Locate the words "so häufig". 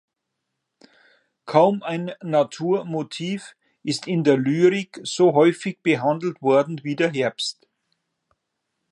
5.03-5.79